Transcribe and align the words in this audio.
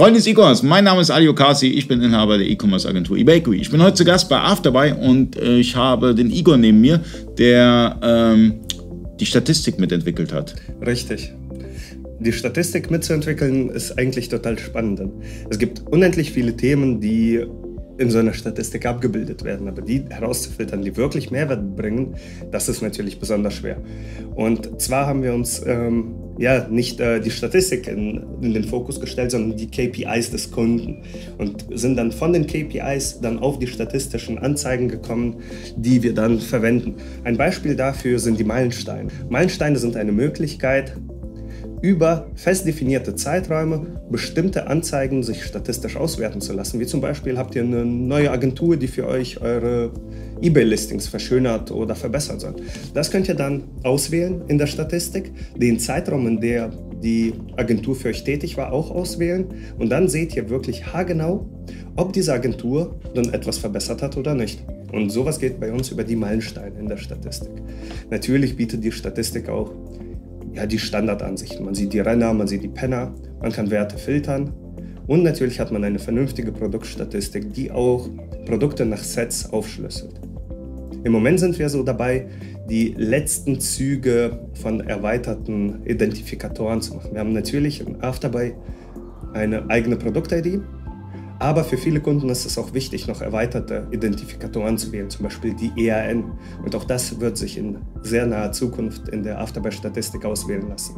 Freunde 0.00 0.18
des 0.18 0.26
E-Commerce, 0.28 0.64
mein 0.64 0.84
Name 0.84 1.02
ist 1.02 1.10
Ali 1.10 1.28
Okasi, 1.28 1.66
ich 1.66 1.86
bin 1.86 2.00
Inhaber 2.00 2.38
der 2.38 2.48
E-Commerce-Agentur 2.48 3.18
eBakery. 3.18 3.58
Ich 3.58 3.70
bin 3.70 3.82
heute 3.82 3.96
zu 3.96 4.06
Gast 4.06 4.30
bei 4.30 4.38
Afterbuy 4.38 4.92
und 4.92 5.36
äh, 5.36 5.58
ich 5.58 5.76
habe 5.76 6.14
den 6.14 6.30
Igor 6.30 6.56
neben 6.56 6.80
mir, 6.80 7.02
der 7.36 7.98
ähm, 8.02 8.60
die 9.20 9.26
Statistik 9.26 9.78
mitentwickelt 9.78 10.32
hat. 10.32 10.54
Richtig. 10.86 11.34
Die 12.18 12.32
Statistik 12.32 12.90
mitzuentwickeln 12.90 13.68
ist 13.68 13.98
eigentlich 13.98 14.30
total 14.30 14.58
spannend. 14.58 15.02
Es 15.50 15.58
gibt 15.58 15.82
unendlich 15.90 16.30
viele 16.30 16.56
Themen, 16.56 17.02
die 17.02 17.44
in 17.98 18.10
so 18.10 18.20
einer 18.20 18.32
Statistik 18.32 18.86
abgebildet 18.86 19.44
werden. 19.44 19.68
Aber 19.68 19.82
die 19.82 20.06
herauszufiltern, 20.08 20.80
die 20.80 20.96
wirklich 20.96 21.30
Mehrwert 21.30 21.76
bringen, 21.76 22.14
das 22.50 22.70
ist 22.70 22.80
natürlich 22.80 23.20
besonders 23.20 23.52
schwer. 23.52 23.76
Und 24.34 24.80
zwar 24.80 25.06
haben 25.06 25.22
wir 25.22 25.34
uns 25.34 25.62
ähm, 25.66 26.14
ja 26.40 26.66
nicht 26.68 26.98
äh, 27.00 27.20
die 27.20 27.30
Statistik 27.30 27.86
in, 27.86 28.24
in, 28.40 28.54
den 28.54 28.64
Fokus 28.64 28.98
gestellt, 28.98 29.30
sondern 29.30 29.58
die 29.58 29.66
KPIs 29.70 30.30
des 30.30 30.50
Kunden 30.50 31.02
und 31.36 31.66
sind 31.74 31.96
dann 31.96 32.10
von 32.12 32.32
den 32.32 32.46
KPIs 32.46 33.20
dann 33.20 33.38
auf 33.38 33.58
die 33.58 33.66
statistischen 33.66 34.38
Anzeigen 34.38 34.88
gekommen, 34.88 35.36
die 35.76 36.02
wir 36.02 36.14
dann 36.14 36.40
verwenden. 36.40 36.94
Ein 37.24 37.36
Beispiel 37.36 37.76
dafür 37.76 38.18
sind 38.18 38.40
die 38.40 38.44
Meilensteine. 38.44 39.10
Meilensteine 39.28 39.78
sind 39.78 39.96
eine 39.96 40.12
Möglichkeit, 40.12 40.96
über 41.82 42.26
fest 42.34 42.66
definierte 42.66 43.14
Zeiträume 43.14 44.00
bestimmte 44.10 44.66
Anzeigen 44.66 45.22
sich 45.22 45.44
statistisch 45.44 45.96
auswerten 45.96 46.40
zu 46.40 46.52
lassen. 46.52 46.80
Wie 46.80 46.86
zum 46.86 47.00
Beispiel 47.00 47.38
habt 47.38 47.54
ihr 47.54 47.62
eine 47.62 47.84
neue 47.84 48.30
Agentur, 48.30 48.76
die 48.76 48.88
für 48.88 49.06
euch 49.06 49.40
eure 49.40 49.90
eBay-Listings 50.42 51.08
verschönert 51.08 51.70
oder 51.70 51.94
verbessert 51.94 52.40
soll. 52.40 52.56
Das 52.94 53.10
könnt 53.10 53.28
ihr 53.28 53.34
dann 53.34 53.64
auswählen 53.82 54.42
in 54.48 54.58
der 54.58 54.66
Statistik, 54.66 55.32
den 55.56 55.78
Zeitraum, 55.78 56.26
in 56.26 56.40
der 56.40 56.70
die 57.02 57.32
Agentur 57.56 57.96
für 57.96 58.08
euch 58.08 58.24
tätig 58.24 58.56
war, 58.56 58.72
auch 58.72 58.90
auswählen 58.90 59.46
und 59.78 59.88
dann 59.88 60.08
seht 60.08 60.36
ihr 60.36 60.50
wirklich 60.50 60.92
haargenau, 60.92 61.48
ob 61.96 62.12
diese 62.12 62.32
Agentur 62.34 63.00
dann 63.14 63.32
etwas 63.32 63.58
verbessert 63.58 64.02
hat 64.02 64.16
oder 64.16 64.34
nicht. 64.34 64.62
Und 64.92 65.10
sowas 65.10 65.38
geht 65.38 65.60
bei 65.60 65.72
uns 65.72 65.90
über 65.90 66.04
die 66.04 66.16
Meilensteine 66.16 66.78
in 66.78 66.88
der 66.88 66.96
Statistik. 66.96 67.52
Natürlich 68.10 68.56
bietet 68.56 68.82
die 68.82 68.92
Statistik 68.92 69.48
auch 69.48 69.72
ja, 70.54 70.66
die 70.66 70.78
Standardansichten. 70.78 71.64
Man 71.64 71.74
sieht 71.74 71.92
die 71.92 72.00
Renner, 72.00 72.32
man 72.32 72.46
sieht 72.46 72.62
die 72.62 72.68
Penner, 72.68 73.14
man 73.40 73.52
kann 73.52 73.70
Werte 73.70 73.98
filtern 73.98 74.52
und 75.06 75.22
natürlich 75.22 75.58
hat 75.58 75.72
man 75.72 75.82
eine 75.84 75.98
vernünftige 75.98 76.52
Produktstatistik, 76.52 77.52
die 77.52 77.70
auch 77.70 78.08
Produkte 78.46 78.86
nach 78.86 79.02
Sets 79.02 79.50
aufschlüsselt. 79.52 80.20
Im 81.02 81.12
Moment 81.12 81.40
sind 81.40 81.58
wir 81.58 81.68
so 81.68 81.82
dabei, 81.82 82.26
die 82.68 82.94
letzten 82.96 83.58
Züge 83.58 84.38
von 84.54 84.80
erweiterten 84.80 85.84
Identifikatoren 85.84 86.82
zu 86.82 86.94
machen. 86.94 87.12
Wir 87.12 87.20
haben 87.20 87.32
natürlich 87.32 87.80
in 87.80 88.00
Afterbuy 88.02 88.52
eine 89.32 89.68
eigene 89.70 89.96
Produkt-ID, 89.96 90.60
aber 91.40 91.64
für 91.64 91.78
viele 91.78 92.00
Kunden 92.00 92.28
ist 92.28 92.44
es 92.44 92.58
auch 92.58 92.74
wichtig, 92.74 93.08
noch 93.08 93.22
erweiterte 93.22 93.86
Identifikatoren 93.90 94.76
zu 94.76 94.92
wählen, 94.92 95.08
zum 95.08 95.24
Beispiel 95.24 95.54
die 95.54 95.72
EAN. 95.86 96.24
Und 96.62 96.74
auch 96.76 96.84
das 96.84 97.18
wird 97.18 97.38
sich 97.38 97.56
in 97.56 97.78
sehr 98.02 98.26
naher 98.26 98.52
Zukunft 98.52 99.08
in 99.08 99.22
der 99.22 99.40
Afterbuy-Statistik 99.40 100.26
auswählen 100.26 100.68
lassen. 100.68 100.96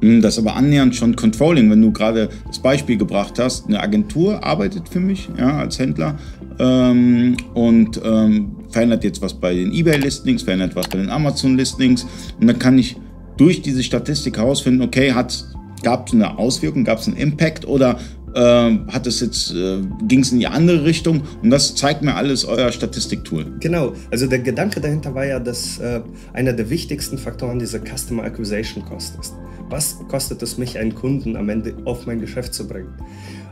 Hm, 0.00 0.22
das 0.22 0.34
ist 0.38 0.46
aber 0.46 0.54
annähernd 0.54 0.94
schon 0.94 1.16
Controlling, 1.16 1.68
wenn 1.72 1.82
du 1.82 1.90
gerade 1.90 2.28
das 2.46 2.60
Beispiel 2.60 2.96
gebracht 2.96 3.40
hast. 3.40 3.66
Eine 3.66 3.80
Agentur 3.80 4.44
arbeitet 4.44 4.88
für 4.88 5.00
mich 5.00 5.28
ja, 5.36 5.58
als 5.58 5.80
Händler 5.80 6.16
ähm, 6.60 7.36
und 7.54 8.00
ähm, 8.04 8.56
verändert 8.70 9.02
jetzt 9.02 9.20
was 9.22 9.34
bei 9.34 9.54
den 9.54 9.72
eBay-Listings, 9.72 10.44
verändert 10.44 10.76
was 10.76 10.86
bei 10.86 10.98
den 10.98 11.10
Amazon-Listings. 11.10 12.06
Und 12.40 12.46
dann 12.46 12.60
kann 12.60 12.78
ich 12.78 12.96
durch 13.36 13.60
diese 13.60 13.82
Statistik 13.82 14.36
herausfinden, 14.36 14.82
okay, 14.82 15.12
gab 15.82 16.06
es 16.06 16.12
eine 16.12 16.38
Auswirkung, 16.38 16.84
gab 16.84 16.98
es 16.98 17.08
einen 17.08 17.16
Impact 17.16 17.66
oder 17.66 17.98
äh, 18.34 18.78
hat 18.88 19.06
es 19.06 19.20
jetzt, 19.20 19.52
äh, 19.52 19.82
ging 20.02 20.20
es 20.20 20.32
in 20.32 20.40
die 20.40 20.46
andere 20.46 20.84
Richtung 20.84 21.22
und 21.42 21.50
das 21.50 21.74
zeigt 21.74 22.02
mir 22.02 22.14
alles 22.14 22.44
euer 22.44 22.72
Statistiktool. 22.72 23.46
Genau, 23.60 23.94
also 24.10 24.26
der 24.26 24.40
Gedanke 24.40 24.80
dahinter 24.80 25.14
war 25.14 25.26
ja, 25.26 25.40
dass 25.40 25.78
äh, 25.78 26.00
einer 26.32 26.52
der 26.52 26.70
wichtigsten 26.70 27.18
Faktoren 27.18 27.58
dieser 27.58 27.80
Customer 27.80 28.24
Acquisition 28.24 28.84
Cost 28.84 29.14
ist. 29.20 29.34
Was 29.68 29.98
kostet 30.08 30.42
es 30.42 30.58
mich, 30.58 30.78
einen 30.78 30.94
Kunden 30.94 31.36
am 31.36 31.48
Ende 31.48 31.74
auf 31.84 32.06
mein 32.06 32.20
Geschäft 32.20 32.54
zu 32.54 32.66
bringen? 32.66 32.92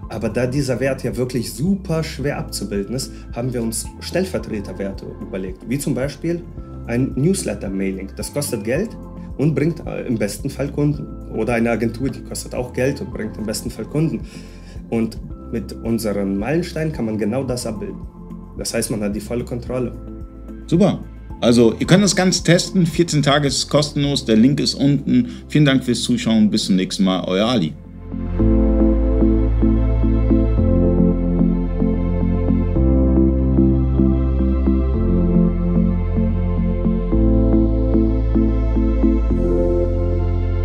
Aber 0.09 0.29
da 0.29 0.47
dieser 0.47 0.81
Wert 0.81 1.05
ja 1.05 1.17
wirklich 1.17 1.53
super 1.53 2.03
schwer 2.03 2.39
abzubilden 2.39 2.95
ist, 2.95 3.13
haben 3.35 3.53
wir 3.53 3.63
uns 3.63 3.87
Stellvertreterwerte 4.01 5.05
überlegt, 5.21 5.69
wie 5.69 5.79
zum 5.79 5.95
Beispiel 5.95 6.43
ein 6.87 7.13
Newsletter-Mailing. 7.15 8.13
Das 8.17 8.33
kostet 8.33 8.65
Geld 8.65 8.91
und 9.37 9.55
bringt 9.55 9.87
äh, 9.87 10.07
im 10.07 10.19
besten 10.19 10.51
Fall 10.51 10.69
Kunden. 10.69 11.07
Oder 11.31 11.55
eine 11.55 11.71
Agentur, 11.71 12.11
die 12.11 12.23
kostet 12.23 12.55
auch 12.55 12.73
Geld 12.73 13.01
und 13.01 13.13
bringt 13.13 13.37
im 13.37 13.45
besten 13.45 13.71
Fall 13.71 13.85
Kunden. 13.85 14.27
Und 14.91 15.19
mit 15.53 15.73
unseren 15.73 16.39
Meilensteinen 16.39 16.93
kann 16.93 17.07
man 17.07 17.19
genau 17.19 17.45
das 17.45 17.67
abbilden. 17.67 18.01
Das 18.59 18.75
heißt, 18.75 18.91
man 18.91 19.01
hat 19.03 19.15
die 19.15 19.21
volle 19.21 19.45
Kontrolle. 19.45 19.93
Super. 20.67 21.03
Also, 21.41 21.75
ihr 21.79 21.87
könnt 21.87 22.03
das 22.03 22.17
Ganze 22.17 22.43
testen. 22.43 22.85
14 22.85 23.23
Tage 23.23 23.47
ist 23.47 23.69
kostenlos. 23.69 24.25
Der 24.25 24.37
Link 24.37 24.61
ist 24.61 24.75
unten. 24.75 25.29
Vielen 25.49 25.65
Dank 25.65 25.85
fürs 25.85 26.03
Zuschauen. 26.03 26.51
Bis 26.51 26.67
zum 26.67 26.77
nächsten 26.77 27.05
Mal. 27.05 27.25
Euer 27.25 27.47
Ali. 27.47 27.73